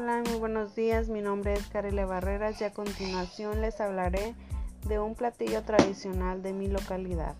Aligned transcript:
Hola, 0.00 0.22
muy 0.28 0.38
buenos 0.38 0.76
días. 0.76 1.08
Mi 1.08 1.20
nombre 1.20 1.54
es 1.54 1.66
Carele 1.66 2.04
Barreras 2.04 2.60
y 2.60 2.64
a 2.64 2.72
continuación 2.72 3.60
les 3.60 3.80
hablaré 3.80 4.36
de 4.86 5.00
un 5.00 5.16
platillo 5.16 5.64
tradicional 5.64 6.40
de 6.40 6.52
mi 6.52 6.68
localidad. 6.68 7.34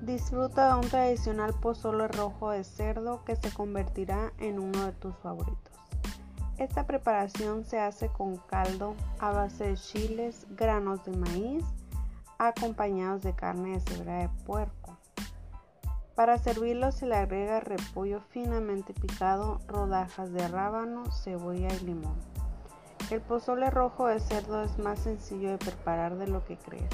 Disfruta 0.00 0.68
de 0.68 0.74
un 0.78 0.88
tradicional 0.88 1.52
pozole 1.60 2.06
rojo 2.06 2.50
de 2.50 2.62
cerdo 2.62 3.24
que 3.24 3.34
se 3.34 3.50
convertirá 3.50 4.32
en 4.38 4.60
uno 4.60 4.86
de 4.86 4.92
tus 4.92 5.16
favoritos. 5.16 5.74
Esta 6.58 6.86
preparación 6.86 7.64
se 7.64 7.80
hace 7.80 8.06
con 8.06 8.36
caldo 8.36 8.94
a 9.18 9.32
base 9.32 9.64
de 9.64 9.74
chiles, 9.76 10.46
granos 10.50 11.04
de 11.04 11.16
maíz, 11.16 11.64
acompañados 12.38 13.22
de 13.22 13.34
carne 13.34 13.70
de 13.70 13.80
cebra 13.80 14.18
de 14.18 14.28
puerco. 14.46 14.91
Para 16.14 16.36
servirlo 16.36 16.92
se 16.92 17.06
le 17.06 17.16
agrega 17.16 17.60
repollo 17.60 18.20
finamente 18.20 18.92
picado, 18.92 19.60
rodajas 19.66 20.30
de 20.32 20.46
rábano, 20.46 21.10
cebolla 21.10 21.68
y 21.72 21.84
limón. 21.86 22.16
El 23.10 23.22
pozole 23.22 23.70
rojo 23.70 24.06
de 24.06 24.20
cerdo 24.20 24.62
es 24.62 24.78
más 24.78 24.98
sencillo 24.98 25.50
de 25.50 25.58
preparar 25.58 26.16
de 26.16 26.26
lo 26.26 26.44
que 26.44 26.58
crees, 26.58 26.90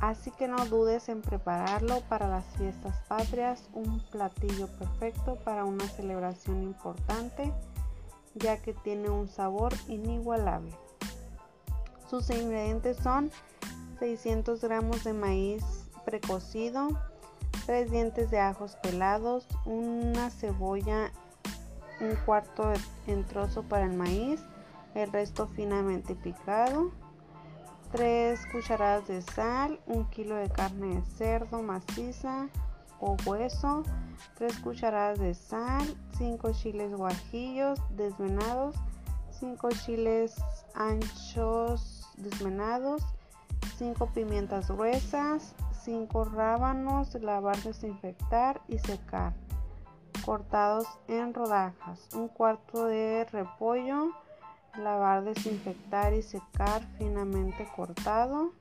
así 0.00 0.30
que 0.30 0.48
no 0.48 0.64
dudes 0.66 1.08
en 1.08 1.20
prepararlo 1.20 2.00
para 2.08 2.28
las 2.28 2.44
fiestas 2.56 3.00
patrias, 3.08 3.68
un 3.72 4.00
platillo 4.10 4.66
perfecto 4.78 5.36
para 5.44 5.64
una 5.64 5.86
celebración 5.86 6.62
importante, 6.62 7.52
ya 8.34 8.62
que 8.62 8.72
tiene 8.72 9.10
un 9.10 9.28
sabor 9.28 9.72
inigualable. 9.88 10.72
Sus 12.08 12.30
ingredientes 12.30 12.96
son 12.96 13.30
600 13.98 14.60
gramos 14.62 15.04
de 15.04 15.12
maíz 15.12 15.64
precocido, 16.04 16.88
3 17.68 17.90
dientes 17.90 18.30
de 18.30 18.40
ajos 18.40 18.76
pelados, 18.82 19.46
una 19.66 20.30
cebolla, 20.30 21.12
un 22.00 22.16
cuarto 22.24 22.72
en 23.06 23.26
trozo 23.26 23.62
para 23.62 23.84
el 23.84 23.92
maíz, 23.92 24.40
el 24.94 25.12
resto 25.12 25.48
finamente 25.48 26.14
picado, 26.14 26.90
3 27.92 28.40
cucharadas 28.52 29.06
de 29.06 29.20
sal, 29.20 29.78
1 29.84 30.08
kilo 30.08 30.36
de 30.36 30.48
carne 30.48 30.94
de 30.94 31.02
cerdo 31.18 31.60
maciza 31.60 32.48
o 33.00 33.18
hueso, 33.26 33.82
3 34.38 34.60
cucharadas 34.60 35.18
de 35.18 35.34
sal, 35.34 35.86
5 36.16 36.52
chiles 36.52 36.94
guajillos 36.94 37.78
desmenados, 37.90 38.76
5 39.40 39.68
chiles 39.84 40.36
anchos 40.74 42.08
desmenados, 42.16 43.02
5 43.76 44.06
pimientas 44.14 44.68
gruesas, 44.70 45.54
5 45.88 46.24
rábanos, 46.24 47.14
lavar, 47.14 47.56
desinfectar 47.62 48.60
y 48.68 48.76
secar, 48.76 49.32
cortados 50.22 50.86
en 51.08 51.32
rodajas, 51.32 52.10
un 52.14 52.28
cuarto 52.28 52.84
de 52.84 53.24
repollo, 53.32 54.10
lavar, 54.76 55.24
desinfectar 55.24 56.12
y 56.12 56.20
secar 56.20 56.82
finamente 56.98 57.66
cortado, 57.74 58.52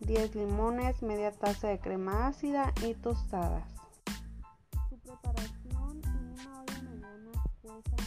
10 0.00 0.34
limones, 0.34 1.02
media 1.02 1.32
taza 1.32 1.68
de 1.68 1.78
crema 1.78 2.26
ácida 2.26 2.74
y 2.84 2.92
tostadas. 2.92 3.64
Su 4.90 4.98
preparación 4.98 6.02
en 6.04 6.32
una 6.34 6.60
olla 6.60 6.82
mediana 6.82 7.42
cueza 7.62 8.05